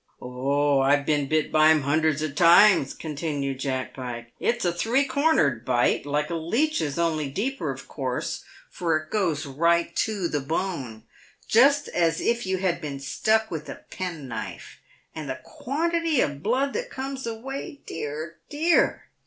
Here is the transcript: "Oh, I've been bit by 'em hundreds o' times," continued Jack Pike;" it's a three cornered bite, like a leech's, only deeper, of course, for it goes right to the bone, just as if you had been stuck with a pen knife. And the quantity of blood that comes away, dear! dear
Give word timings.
"Oh, 0.19 0.79
I've 0.79 1.05
been 1.05 1.27
bit 1.27 1.51
by 1.51 1.69
'em 1.69 1.83
hundreds 1.83 2.23
o' 2.23 2.31
times," 2.31 2.95
continued 2.95 3.59
Jack 3.59 3.93
Pike;" 3.93 4.31
it's 4.39 4.65
a 4.65 4.73
three 4.73 5.03
cornered 5.05 5.63
bite, 5.63 6.07
like 6.07 6.31
a 6.31 6.35
leech's, 6.35 6.97
only 6.97 7.29
deeper, 7.29 7.69
of 7.69 7.87
course, 7.87 8.43
for 8.71 8.97
it 8.97 9.11
goes 9.11 9.45
right 9.45 9.95
to 9.97 10.27
the 10.27 10.39
bone, 10.39 11.03
just 11.47 11.87
as 11.89 12.19
if 12.19 12.47
you 12.47 12.57
had 12.57 12.81
been 12.81 12.99
stuck 12.99 13.51
with 13.51 13.69
a 13.69 13.81
pen 13.91 14.27
knife. 14.27 14.79
And 15.13 15.29
the 15.29 15.39
quantity 15.43 16.19
of 16.19 16.41
blood 16.41 16.73
that 16.73 16.89
comes 16.89 17.27
away, 17.27 17.81
dear! 17.85 18.37
dear 18.49 19.03